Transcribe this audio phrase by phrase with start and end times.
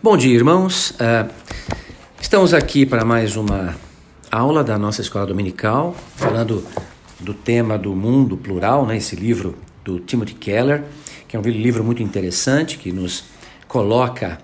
[0.00, 0.90] Bom dia, irmãos.
[0.90, 1.28] Uh,
[2.20, 3.74] estamos aqui para mais uma
[4.30, 6.64] aula da nossa escola dominical, falando
[7.18, 8.96] do tema do mundo plural, né?
[8.96, 10.84] Esse livro do Timothy Keller,
[11.26, 13.24] que é um livro muito interessante que nos
[13.66, 14.38] coloca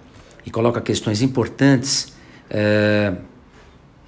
[0.44, 2.12] e coloca questões importantes
[2.50, 3.16] uh,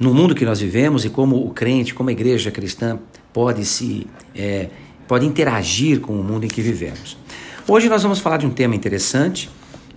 [0.00, 2.98] no mundo que nós vivemos e como o crente, como a igreja cristã
[3.32, 4.04] pode se
[4.34, 4.68] é,
[5.06, 7.16] pode interagir com o mundo em que vivemos.
[7.68, 9.48] Hoje nós vamos falar de um tema interessante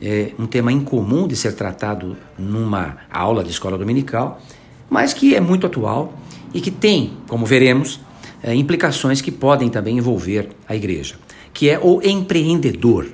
[0.02, 4.41] é, um tema incomum de ser tratado numa aula de escola dominical,
[4.89, 6.14] mas que é muito atual
[6.54, 8.00] e que tem, como veremos,
[8.41, 11.15] é, implicações que podem também envolver a igreja,
[11.54, 13.07] que é o empreendedor.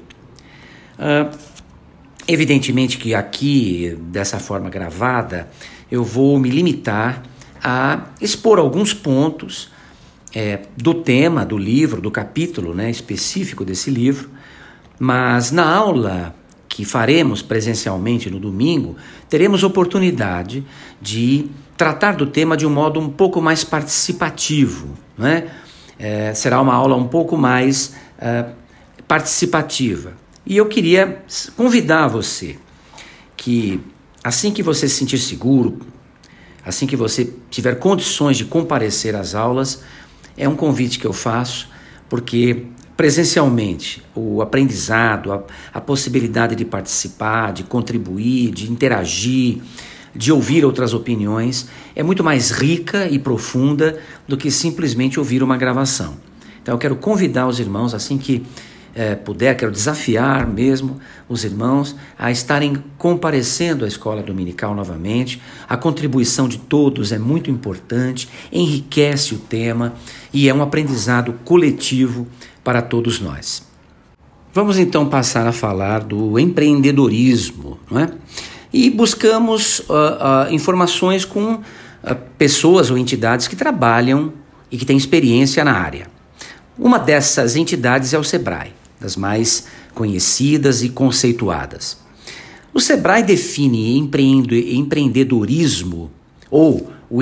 [0.98, 1.32] Ah,
[2.28, 5.50] evidentemente que aqui, dessa forma gravada,
[5.92, 7.24] eu vou me limitar
[7.64, 9.72] a expor alguns pontos
[10.34, 14.30] é, do tema, do livro, do capítulo né, específico desse livro,
[15.00, 16.36] mas na aula
[16.76, 18.98] que faremos presencialmente no domingo,
[19.30, 20.62] teremos oportunidade
[21.02, 21.46] de
[21.78, 24.90] tratar do tema de um modo um pouco mais participativo.
[25.18, 25.52] Né?
[25.98, 28.48] É, será uma aula um pouco mais é,
[29.08, 30.18] participativa.
[30.46, 31.24] E eu queria
[31.56, 32.58] convidar você
[33.38, 33.80] que,
[34.22, 35.80] assim que você se sentir seguro,
[36.66, 39.82] assim que você tiver condições de comparecer às aulas,
[40.36, 41.70] é um convite que eu faço,
[42.10, 45.44] porque presencialmente, o aprendizado, a,
[45.74, 49.60] a, possibilidade de participar, de contribuir, de interagir,
[50.16, 55.58] de ouvir outras opiniões, é muito mais rica e profunda do que simplesmente ouvir uma
[55.58, 56.16] gravação.
[56.62, 58.44] Então eu quero convidar os irmãos, assim que
[58.96, 65.42] é, puder, quero desafiar mesmo os irmãos a estarem comparecendo à escola dominical novamente.
[65.68, 69.94] A contribuição de todos é muito importante, enriquece o tema
[70.32, 72.26] e é um aprendizado coletivo
[72.66, 73.64] para todos nós.
[74.52, 78.12] Vamos então passar a falar do empreendedorismo, não é?
[78.74, 79.84] E buscamos uh,
[80.50, 81.62] uh, informações com uh,
[82.38, 84.34] pessoas ou entidades que trabalham
[84.72, 86.08] e que têm experiência na área.
[86.78, 91.98] Uma dessas entidades é o SEBRAE, das mais conhecidas e conceituadas.
[92.74, 96.12] O SEBRAE define empreende, empreendedorismo,
[96.50, 97.22] ou o,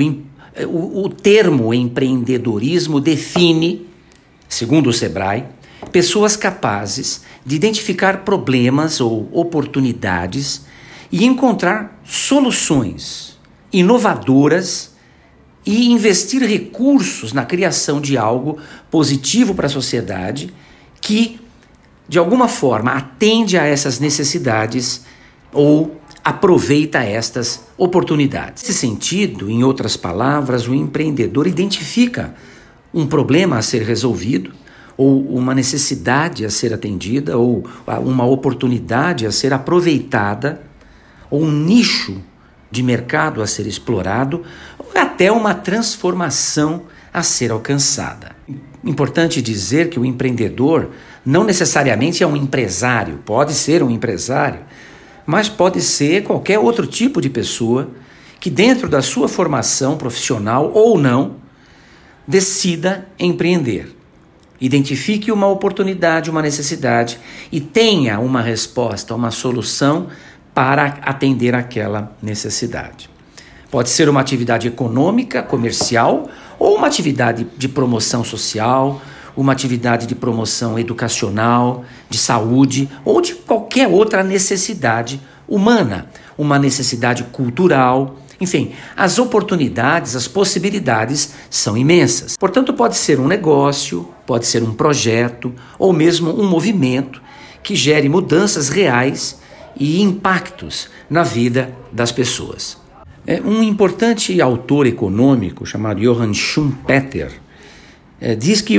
[0.66, 3.93] o, o termo empreendedorismo define
[4.48, 5.44] segundo o Sebrae,
[5.92, 10.62] pessoas capazes de identificar problemas ou oportunidades
[11.10, 13.38] e encontrar soluções
[13.72, 14.92] inovadoras
[15.66, 18.58] e investir recursos na criação de algo
[18.90, 20.52] positivo para a sociedade
[21.00, 21.40] que,
[22.08, 25.04] de alguma forma, atende a essas necessidades
[25.52, 28.62] ou aproveita estas oportunidades.
[28.62, 32.34] Nesse sentido, em outras palavras, o empreendedor identifica
[32.94, 34.52] um problema a ser resolvido,
[34.96, 37.64] ou uma necessidade a ser atendida, ou
[38.04, 40.62] uma oportunidade a ser aproveitada,
[41.28, 42.22] ou um nicho
[42.70, 44.44] de mercado a ser explorado,
[44.78, 46.82] ou até uma transformação
[47.12, 48.36] a ser alcançada.
[48.84, 50.90] Importante dizer que o empreendedor
[51.26, 54.60] não necessariamente é um empresário, pode ser um empresário,
[55.26, 57.90] mas pode ser qualquer outro tipo de pessoa
[58.38, 61.43] que, dentro da sua formação profissional ou não,
[62.26, 63.94] decida empreender.
[64.60, 67.18] Identifique uma oportunidade, uma necessidade
[67.50, 70.08] e tenha uma resposta, uma solução
[70.54, 73.10] para atender aquela necessidade.
[73.70, 79.02] Pode ser uma atividade econômica, comercial ou uma atividade de promoção social,
[79.36, 86.06] uma atividade de promoção educacional, de saúde ou de qualquer outra necessidade humana,
[86.38, 92.36] uma necessidade cultural, enfim, as oportunidades, as possibilidades são imensas.
[92.36, 97.22] Portanto, pode ser um negócio, pode ser um projeto ou mesmo um movimento
[97.62, 99.38] que gere mudanças reais
[99.76, 102.76] e impactos na vida das pessoas.
[103.26, 107.32] É, um importante autor econômico chamado Johann Schumpeter
[108.20, 108.76] é, diz que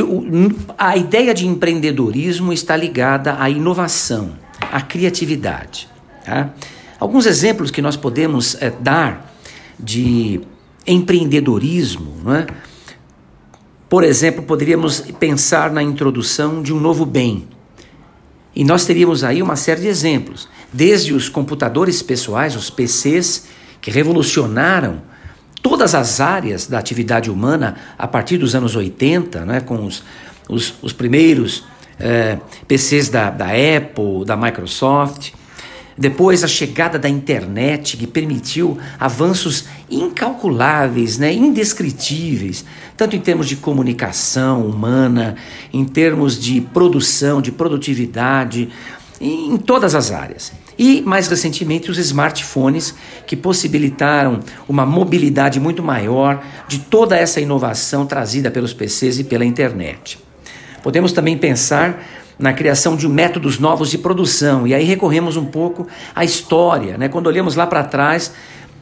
[0.77, 4.33] a ideia de empreendedorismo está ligada à inovação,
[4.71, 5.89] à criatividade.
[6.23, 6.51] Tá?
[6.99, 9.34] Alguns exemplos que nós podemos é, dar
[9.79, 10.41] de
[10.85, 12.15] empreendedorismo.
[12.33, 12.47] É?
[13.89, 17.47] Por exemplo, poderíamos pensar na introdução de um novo bem.
[18.55, 23.47] E nós teríamos aí uma série de exemplos, desde os computadores pessoais, os PCs,
[23.81, 25.01] que revolucionaram
[25.61, 30.03] todas as áreas da atividade humana a partir dos anos 80, né, com os,
[30.47, 31.65] os, os primeiros
[31.99, 32.37] é,
[32.67, 35.33] PCs da, da Apple, da Microsoft
[35.97, 42.65] depois, a chegada da internet, que permitiu avanços incalculáveis, né, indescritíveis,
[42.97, 45.35] tanto em termos de comunicação humana,
[45.71, 48.69] em termos de produção, de produtividade,
[49.21, 50.51] em todas as áreas.
[50.77, 52.93] E, mais recentemente, os smartphones,
[53.25, 59.45] que possibilitaram uma mobilidade muito maior de toda essa inovação trazida pelos PCs e pela
[59.45, 60.19] internet.
[60.83, 62.03] Podemos também pensar
[62.37, 66.97] na criação de métodos novos de produção, e aí recorremos um pouco à história.
[66.97, 67.07] Né?
[67.07, 68.31] Quando olhamos lá para trás,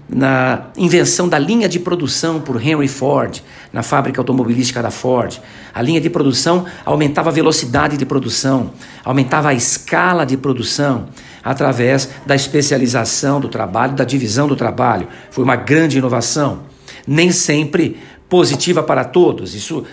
[0.10, 3.42] na invenção da linha de produção por Henry Ford,
[3.72, 5.40] na fábrica automobilística da Ford.
[5.74, 8.72] A linha de produção aumentava a velocidade de produção,
[9.04, 11.08] aumentava a escala de produção
[11.44, 15.08] através da especialização do trabalho, da divisão do trabalho.
[15.32, 16.60] Foi uma grande inovação.
[17.06, 17.98] Nem sempre
[18.34, 19.54] positiva para todos.
[19.54, 19.86] Isso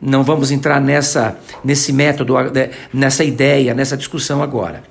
[0.00, 2.34] não vamos entrar nessa nesse método,
[2.94, 4.84] nessa ideia, nessa discussão agora.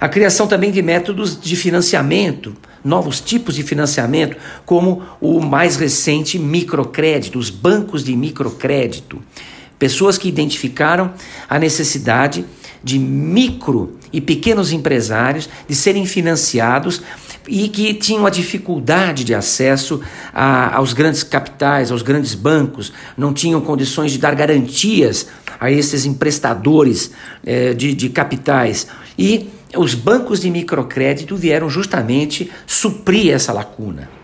[0.00, 6.38] A criação também de métodos de financiamento, novos tipos de financiamento, como o mais recente
[6.38, 9.22] microcrédito, os bancos de microcrédito.
[9.78, 11.12] Pessoas que identificaram
[11.46, 12.46] a necessidade
[12.82, 17.02] de micro e pequenos empresários de serem financiados
[17.48, 20.00] e que tinham a dificuldade de acesso
[20.32, 25.28] a, aos grandes capitais, aos grandes bancos, não tinham condições de dar garantias
[25.58, 27.10] a esses emprestadores
[27.44, 28.86] eh, de, de capitais.
[29.18, 34.19] E os bancos de microcrédito vieram justamente suprir essa lacuna.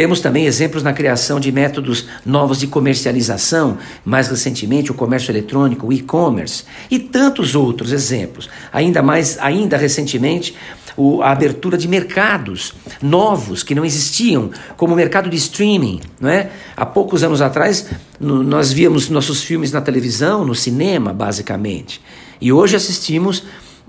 [0.00, 5.88] Temos também exemplos na criação de métodos novos de comercialização, mais recentemente o comércio eletrônico,
[5.88, 8.48] o e-commerce, e tantos outros exemplos.
[8.72, 10.56] Ainda mais, ainda recentemente,
[10.96, 16.00] o, a abertura de mercados novos que não existiam, como o mercado de streaming.
[16.18, 16.48] Não é?
[16.74, 22.00] Há poucos anos atrás, no, nós víamos nossos filmes na televisão, no cinema, basicamente.
[22.40, 23.44] E hoje assistimos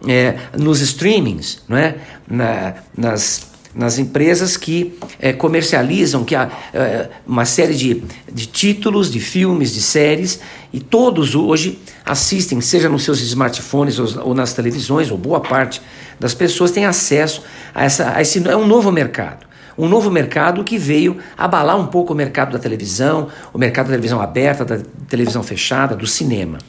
[0.06, 1.96] é, nos streamings, não é?
[2.28, 9.12] Na, nas, nas empresas que é, comercializam que há, é, uma série de, de títulos,
[9.12, 10.40] de filmes, de séries,
[10.74, 15.82] e todos hoje assistem, seja nos seus smartphones ou, ou nas televisões, ou boa parte
[16.20, 19.50] das pessoas tem acesso a, essa, a esse é um novo mercado.
[19.78, 23.92] Um novo mercado que veio abalar um pouco o mercado da televisão, o mercado da
[23.92, 26.60] televisão aberta, da televisão fechada, do cinema.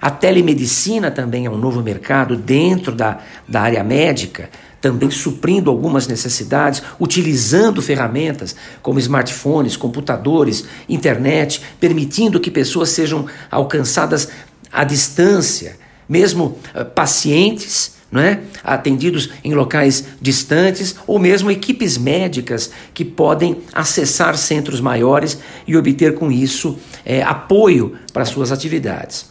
[0.00, 4.50] A telemedicina também é um novo mercado dentro da, da área médica,
[4.82, 14.28] também suprindo algumas necessidades, utilizando ferramentas como smartphones, computadores, internet, permitindo que pessoas sejam alcançadas
[14.72, 18.02] à distância, mesmo uh, pacientes.
[18.12, 18.40] Não é?
[18.62, 26.14] atendidos em locais distantes ou mesmo equipes médicas que podem acessar centros maiores e obter
[26.14, 29.30] com isso é, apoio para suas atividades.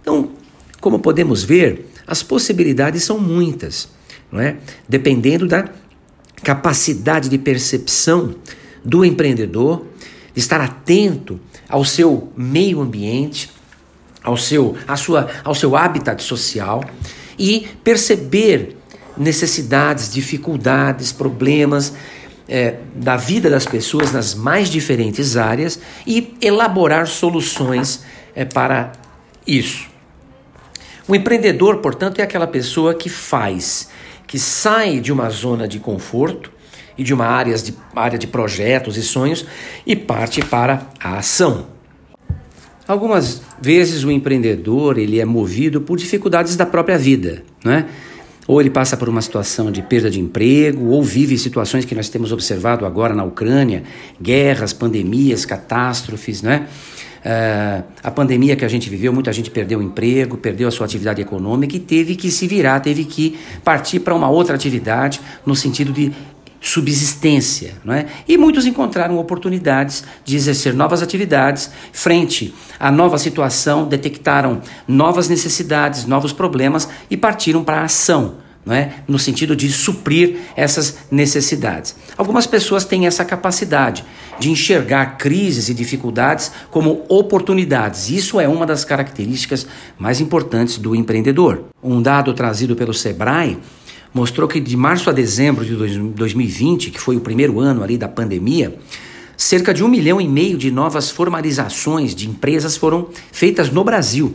[0.00, 0.30] Então,
[0.80, 3.88] como podemos ver, as possibilidades são muitas,
[4.30, 4.56] não é?
[4.88, 5.68] Dependendo da
[6.42, 8.34] capacidade de percepção
[8.84, 9.86] do empreendedor,
[10.34, 13.50] de estar atento ao seu meio ambiente,
[14.22, 16.84] ao seu, à sua, ao seu habitat social
[17.38, 18.76] e perceber
[19.16, 21.92] necessidades, dificuldades, problemas
[22.48, 28.02] é, da vida das pessoas nas mais diferentes áreas e elaborar soluções
[28.34, 28.92] é, para
[29.46, 29.88] isso.
[31.06, 33.88] O empreendedor, portanto, é aquela pessoa que faz,
[34.30, 36.52] que sai de uma zona de conforto
[36.96, 39.44] e de uma área de, área de projetos e sonhos
[39.84, 41.66] e parte para a ação.
[42.86, 47.88] Algumas vezes o empreendedor ele é movido por dificuldades da própria vida, né?
[48.46, 52.08] Ou ele passa por uma situação de perda de emprego, ou vive situações que nós
[52.08, 53.82] temos observado agora na Ucrânia,
[54.22, 56.68] guerras, pandemias, catástrofes, né?
[57.20, 60.86] Uh, a pandemia que a gente viveu, muita gente perdeu o emprego, perdeu a sua
[60.86, 65.54] atividade econômica e teve que se virar, teve que partir para uma outra atividade no
[65.54, 66.12] sentido de
[66.60, 68.06] subsistência, não é?
[68.28, 76.06] E muitos encontraram oportunidades de exercer novas atividades frente à nova situação, detectaram novas necessidades,
[76.06, 79.02] novos problemas e partiram para a ação não é?
[79.08, 81.94] no sentido de suprir essas necessidades.
[82.16, 84.04] Algumas pessoas têm essa capacidade
[84.38, 88.10] de enxergar crises e dificuldades como oportunidades.
[88.10, 89.66] Isso é uma das características
[89.98, 91.64] mais importantes do empreendedor.
[91.82, 93.58] Um dado trazido pelo Sebrae
[94.12, 95.74] mostrou que de março a dezembro de
[96.12, 98.78] 2020, que foi o primeiro ano ali da pandemia,
[99.36, 104.34] cerca de um milhão e meio de novas formalizações de empresas foram feitas no Brasil.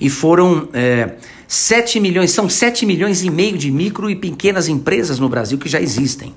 [0.00, 1.16] E foram é,
[1.48, 5.66] 7 milhões, são 7 milhões e meio de micro e pequenas empresas no Brasil que
[5.66, 6.34] já existem,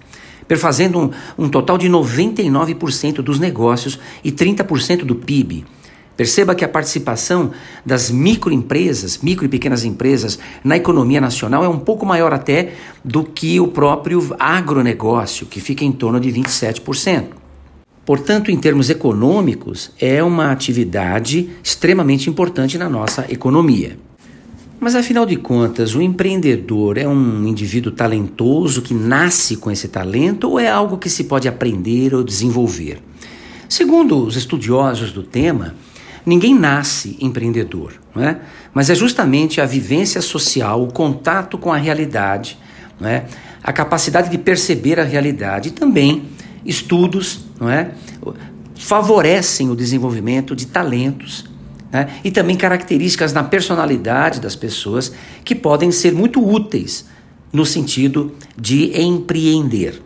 [0.48, 5.66] perfazendo um, um total de 99% dos negócios e 30% do PIB.
[6.16, 7.52] Perceba que a participação
[7.86, 13.22] das microempresas, micro e pequenas empresas na economia nacional é um pouco maior até do
[13.22, 17.26] que o próprio agronegócio, que fica em torno de 27%.
[18.06, 23.98] Portanto, em termos econômicos, é uma atividade extremamente importante na nossa economia.
[24.84, 30.50] Mas afinal de contas, o empreendedor é um indivíduo talentoso que nasce com esse talento
[30.50, 33.00] ou é algo que se pode aprender ou desenvolver?
[33.70, 35.76] Segundo os estudiosos do tema,
[36.26, 38.38] ninguém nasce empreendedor, é?
[38.74, 42.58] mas é justamente a vivência social, o contato com a realidade,
[43.04, 43.26] é?
[43.64, 46.24] a capacidade de perceber a realidade e também
[46.66, 47.92] estudos é?
[48.74, 51.51] favorecem o desenvolvimento de talentos
[51.92, 52.20] né?
[52.24, 55.12] e também características na personalidade das pessoas
[55.44, 57.06] que podem ser muito úteis
[57.52, 60.02] no sentido de empreender.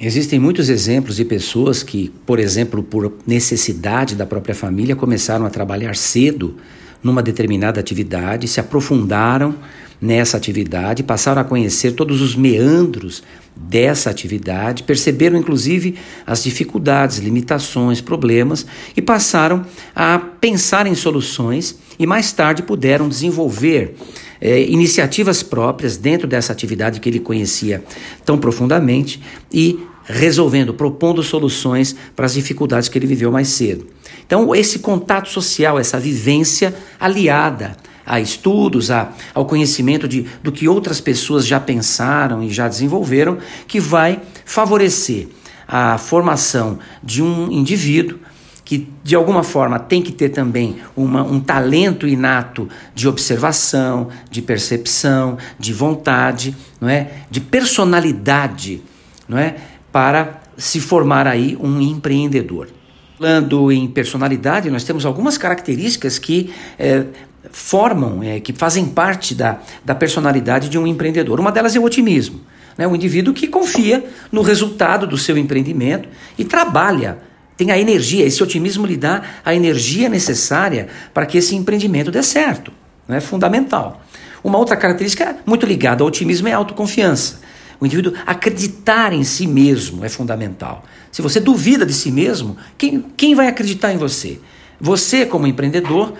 [0.00, 5.50] Existem muitos exemplos de pessoas que, por exemplo, por necessidade da própria família, começaram a
[5.50, 6.56] trabalhar cedo
[7.02, 9.54] numa determinada atividade, se aprofundaram
[10.00, 13.22] nessa atividade, passaram a conhecer todos os meandros
[13.56, 22.06] dessa atividade, perceberam inclusive as dificuldades, limitações, problemas e passaram a pensar em soluções e
[22.06, 23.96] mais tarde puderam desenvolver
[24.40, 27.82] é, iniciativas próprias dentro dessa atividade que ele conhecia
[28.24, 33.86] tão profundamente e resolvendo, propondo soluções para as dificuldades que ele viveu mais cedo.
[34.24, 37.76] Então, esse contato social, essa vivência aliada
[38.06, 43.38] a estudos, a, ao conhecimento de, do que outras pessoas já pensaram e já desenvolveram,
[43.66, 45.28] que vai favorecer
[45.66, 48.18] a formação de um indivíduo
[48.66, 54.42] que de alguma forma tem que ter também uma, um talento inato de observação, de
[54.42, 57.10] percepção, de vontade, não é?
[57.30, 58.82] de personalidade,
[59.28, 59.54] não é?
[59.92, 62.68] para se formar aí um empreendedor.
[63.16, 67.06] Falando em personalidade, nós temos algumas características que é,
[67.50, 71.40] formam, é, que fazem parte da, da personalidade de um empreendedor.
[71.40, 72.40] Uma delas é o otimismo.
[72.76, 72.86] Né?
[72.86, 77.18] Um indivíduo que confia no resultado do seu empreendimento e trabalha,
[77.56, 82.22] tem a energia, esse otimismo lhe dá a energia necessária para que esse empreendimento dê
[82.22, 82.72] certo.
[83.08, 84.02] É fundamental.
[84.42, 87.40] Uma outra característica muito ligada ao otimismo é a autoconfiança.
[87.80, 90.84] O indivíduo acreditar em si mesmo é fundamental.
[91.12, 94.38] Se você duvida de si mesmo, quem, quem vai acreditar em você?
[94.80, 96.14] Você, como empreendedor,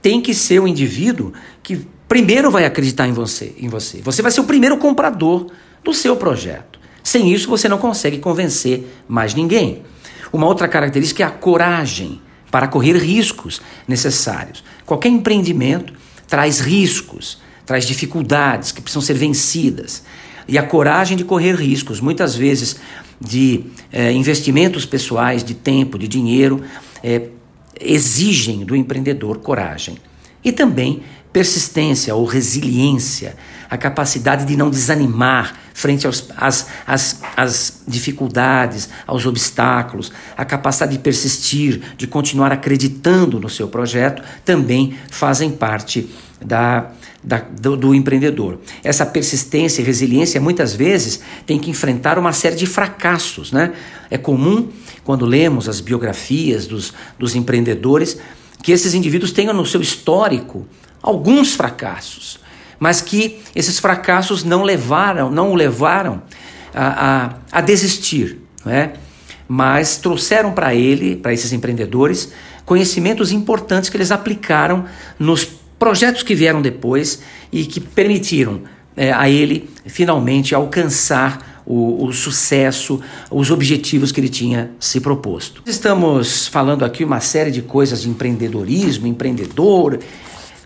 [0.00, 4.00] tem que ser o indivíduo que primeiro vai acreditar em você, em você.
[4.02, 5.46] Você vai ser o primeiro comprador
[5.84, 6.78] do seu projeto.
[7.02, 9.82] Sem isso, você não consegue convencer mais ninguém.
[10.32, 14.64] Uma outra característica é a coragem para correr riscos necessários.
[14.84, 15.92] Qualquer empreendimento
[16.26, 20.02] traz riscos, traz dificuldades que precisam ser vencidas.
[20.46, 22.76] E a coragem de correr riscos, muitas vezes
[23.20, 26.62] de é, investimentos pessoais, de tempo, de dinheiro,
[27.02, 27.28] é,
[27.80, 29.96] exigem do empreendedor coragem.
[30.44, 33.36] E também persistência ou resiliência,
[33.70, 40.92] a capacidade de não desanimar frente aos, às, às, às dificuldades, aos obstáculos, a capacidade
[40.92, 46.08] de persistir, de continuar acreditando no seu projeto, também fazem parte
[46.44, 46.90] da,
[47.22, 48.58] da, do, do, empreendedor.
[48.82, 53.52] Essa persistência e resiliência muitas vezes tem que enfrentar uma série de fracassos.
[53.52, 53.72] Né?
[54.10, 54.68] É comum,
[55.04, 58.18] quando lemos as biografias dos, dos empreendedores,
[58.62, 60.66] que esses indivíduos tenham no seu histórico
[61.00, 62.40] alguns fracassos,
[62.78, 66.22] mas que esses fracassos não levaram, não o levaram
[66.74, 68.92] a, a, a desistir, não é?
[69.48, 72.32] mas trouxeram para ele, para esses empreendedores,
[72.66, 74.84] conhecimentos importantes que eles aplicaram
[75.18, 75.46] nos
[75.78, 78.62] projetos que vieram depois e que permitiram
[78.94, 85.62] é, a ele finalmente alcançar o, o, sucesso, os objetivos que ele tinha se proposto.
[85.66, 89.98] Estamos falando aqui uma série de coisas de empreendedorismo, empreendedor,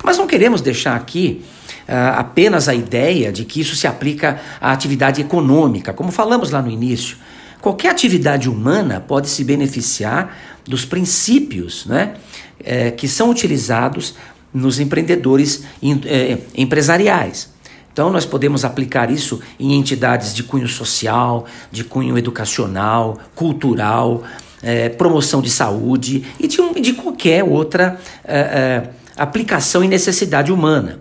[0.03, 1.43] mas não queremos deixar aqui
[1.89, 6.71] apenas a ideia de que isso se aplica à atividade econômica, como falamos lá no
[6.71, 7.17] início.
[7.61, 12.15] Qualquer atividade humana pode se beneficiar dos princípios né,
[12.63, 14.15] é, que são utilizados
[14.53, 15.65] nos empreendedores
[16.05, 17.51] é, empresariais.
[17.93, 24.25] Então, nós podemos aplicar isso em entidades de cunho social, de cunho educacional, cultural,
[24.63, 30.51] é, promoção de saúde e de, um, de qualquer outra é, é, aplicação e necessidade
[30.51, 31.01] humana.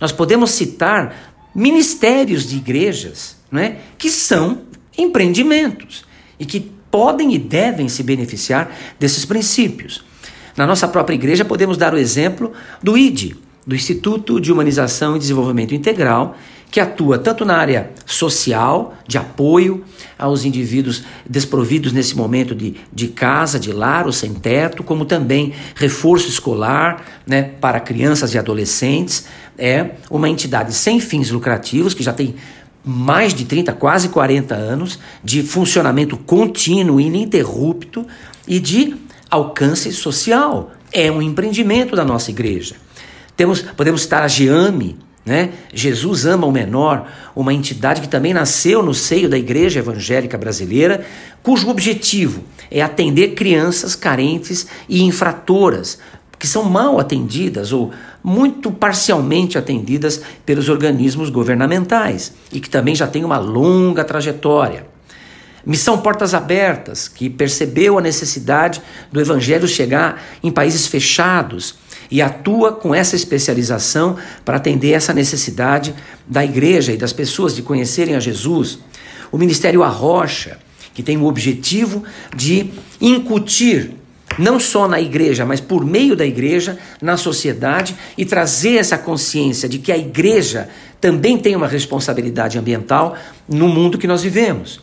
[0.00, 4.62] Nós podemos citar ministérios de igrejas né, que são
[4.96, 6.04] empreendimentos
[6.38, 10.04] e que podem e devem se beneficiar desses princípios.
[10.56, 12.52] Na nossa própria igreja, podemos dar o exemplo
[12.82, 13.34] do ID,
[13.66, 16.36] do Instituto de Humanização e Desenvolvimento Integral,
[16.70, 19.84] que atua tanto na área social, de apoio
[20.18, 25.52] aos indivíduos desprovidos nesse momento de, de casa, de lar ou sem teto, como também
[25.74, 29.26] reforço escolar né, para crianças e adolescentes.
[29.58, 32.36] É uma entidade sem fins lucrativos, que já tem
[32.84, 38.06] mais de 30, quase 40 anos de funcionamento contínuo, ininterrupto
[38.46, 38.96] e de
[39.28, 40.70] alcance social.
[40.92, 42.76] É um empreendimento da nossa igreja.
[43.36, 44.98] Temos, podemos citar a Geame,
[45.30, 45.50] né?
[45.72, 47.06] Jesus ama o menor,
[47.36, 51.06] uma entidade que também nasceu no seio da Igreja Evangélica Brasileira,
[51.40, 56.00] cujo objetivo é atender crianças carentes e infratoras,
[56.36, 57.92] que são mal atendidas ou
[58.24, 64.84] muito parcialmente atendidas pelos organismos governamentais e que também já têm uma longa trajetória.
[65.64, 68.82] Missão Portas Abertas, que percebeu a necessidade
[69.12, 71.76] do evangelho chegar em países fechados
[72.10, 75.94] e atua com essa especialização para atender essa necessidade
[76.26, 78.78] da igreja e das pessoas de conhecerem a Jesus.
[79.30, 80.58] O Ministério Arrocha,
[80.92, 82.02] que tem o objetivo
[82.34, 83.92] de incutir
[84.38, 89.68] não só na igreja, mas por meio da igreja, na sociedade e trazer essa consciência
[89.68, 90.68] de que a igreja
[91.00, 93.16] também tem uma responsabilidade ambiental
[93.48, 94.80] no mundo que nós vivemos.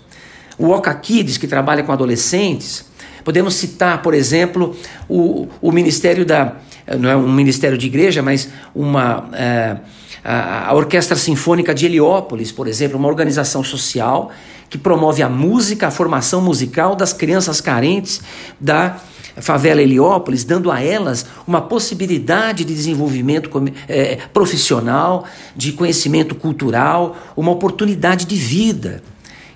[0.58, 2.86] O Oca Kids, que trabalha com adolescentes,
[3.28, 4.74] podemos citar, por exemplo,
[5.10, 6.56] o, o Ministério da.
[6.98, 9.30] Não é um ministério de igreja, mas uma.
[9.34, 9.76] É,
[10.24, 14.32] a, Orquestra Sinfônica de Heliópolis, por exemplo, uma organização social
[14.70, 18.22] que promove a música, a formação musical das crianças carentes
[18.62, 18.96] da
[19.42, 23.50] favela Heliópolis, dando a elas uma possibilidade de desenvolvimento
[23.90, 29.04] é, profissional, de conhecimento cultural, uma oportunidade de vida.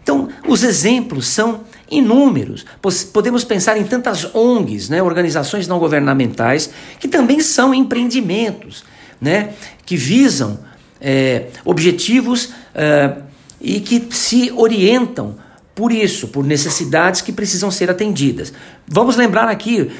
[0.04, 2.66] Então, os exemplos são inúmeros.
[3.14, 6.70] Podemos pensar em tantas ONGs, né, organizações não governamentais,
[7.00, 8.84] que também são empreendimentos,
[9.20, 9.54] né,
[9.86, 10.60] que visam
[11.00, 13.18] é, objetivos é,
[13.60, 15.36] e que se orientam
[15.76, 18.54] por isso, por necessidades que precisam ser atendidas.
[18.88, 19.92] Vamos lembrar aqui,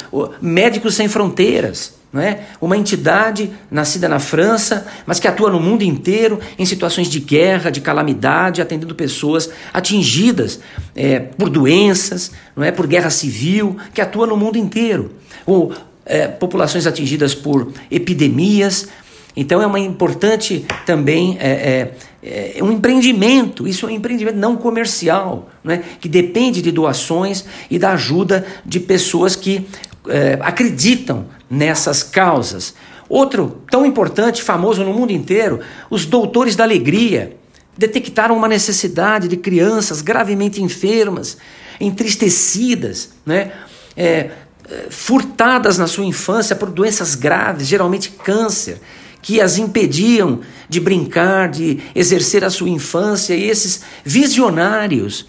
[0.42, 2.42] Médicos Sem Fronteiras, não é?
[2.60, 7.70] uma entidade nascida na França, mas que atua no mundo inteiro em situações de guerra,
[7.70, 10.60] de calamidade, atendendo pessoas atingidas
[10.96, 12.72] é, por doenças, não é?
[12.72, 15.14] por guerra civil, que atua no mundo inteiro.
[15.46, 15.74] Ou
[16.06, 18.90] é, populações atingidas por epidemias,
[19.36, 24.58] então é uma importante também é, é, é, um empreendimento, isso é um empreendimento não
[24.58, 29.66] comercial, né, que depende de doações e da ajuda de pessoas que
[30.08, 32.74] é, acreditam nessas causas.
[33.08, 35.60] Outro tão importante, famoso no mundo inteiro,
[35.90, 37.38] os doutores da alegria.
[37.78, 41.38] Detectaram uma necessidade de crianças gravemente enfermas,
[41.80, 43.52] entristecidas, né,
[43.96, 44.30] é,
[44.70, 48.80] é furtadas na sua infância por doenças graves, geralmente câncer
[49.22, 55.28] que as impediam de brincar, de exercer a sua infância, e esses visionários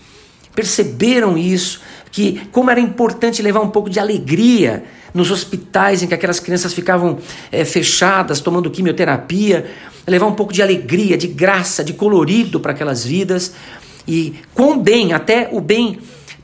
[0.54, 1.80] perceberam isso,
[2.12, 6.72] que como era importante levar um pouco de alegria nos hospitais em que aquelas crianças
[6.72, 7.18] ficavam
[7.51, 9.66] é, fechadas, tomando quimioterapia,
[10.07, 13.55] levar um pouco de alegria, de graça, de colorido para aquelas vidas,
[14.07, 15.98] e com bem, até o bem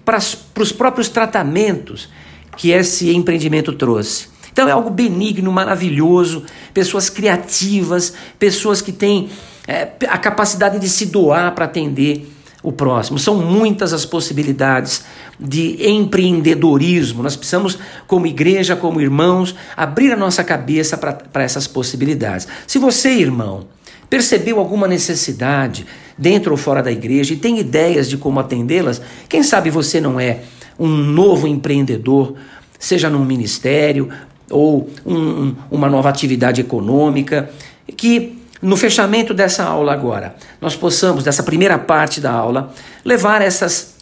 [0.05, 2.09] para os próprios tratamentos
[2.57, 4.29] que esse empreendimento trouxe.
[4.51, 9.29] Então é algo benigno, maravilhoso, pessoas criativas, pessoas que têm
[9.67, 12.27] é, a capacidade de se doar para atender
[12.63, 13.19] o próximo.
[13.19, 15.05] São muitas as possibilidades
[15.39, 17.23] de empreendedorismo.
[17.23, 22.49] Nós precisamos, como igreja, como irmãos, abrir a nossa cabeça para essas possibilidades.
[22.67, 23.67] Se você, irmão,
[24.11, 29.43] percebeu alguma necessidade dentro ou fora da igreja e tem ideias de como atendê-las, quem
[29.43, 30.41] sabe você não é
[30.79, 32.35] um novo empreendedor,
[32.79, 34.09] seja num ministério,
[34.51, 37.51] ou um, uma nova atividade econômica,
[37.97, 42.73] que no fechamento dessa aula agora, nós possamos, dessa primeira parte da aula,
[43.05, 43.97] levar essas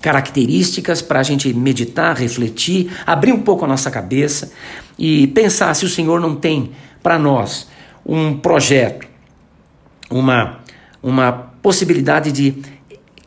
[0.00, 4.52] características para a gente meditar, refletir, abrir um pouco a nossa cabeça
[4.98, 7.68] e pensar se o Senhor não tem para nós
[8.06, 9.06] um projeto,
[10.10, 10.60] uma,
[11.02, 12.62] uma possibilidade de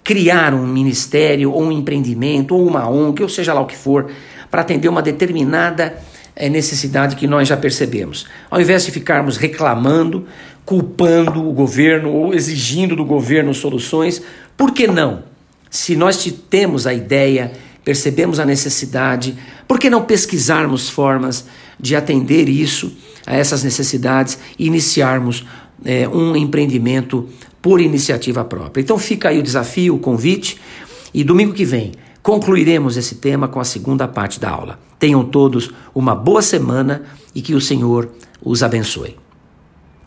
[0.03, 4.09] criar um ministério ou um empreendimento ou uma ONG, ou seja lá o que for,
[4.49, 5.97] para atender uma determinada
[6.35, 8.25] é necessidade que nós já percebemos.
[8.49, 10.25] Ao invés de ficarmos reclamando,
[10.65, 14.21] culpando o governo ou exigindo do governo soluções,
[14.55, 15.23] por que não?
[15.69, 17.51] Se nós temos a ideia,
[17.83, 19.35] percebemos a necessidade,
[19.67, 21.45] por que não pesquisarmos formas
[21.79, 25.45] de atender isso, a essas necessidades e iniciarmos
[25.83, 27.27] é, um empreendimento
[27.61, 28.81] por iniciativa própria?
[28.81, 30.59] Então fica aí o desafio, o convite,
[31.13, 34.79] e domingo que vem Concluiremos esse tema com a segunda parte da aula.
[34.99, 37.03] Tenham todos uma boa semana
[37.33, 38.09] e que o Senhor
[38.43, 39.20] os abençoe.